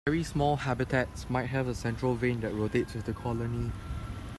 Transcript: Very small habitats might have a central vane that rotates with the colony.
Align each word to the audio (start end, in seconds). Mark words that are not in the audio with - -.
Very 0.07 0.23
small 0.23 0.55
habitats 0.55 1.29
might 1.29 1.45
have 1.45 1.67
a 1.67 1.75
central 1.75 2.15
vane 2.15 2.39
that 2.41 2.55
rotates 2.55 2.95
with 2.95 3.05
the 3.05 3.13
colony. 3.13 3.71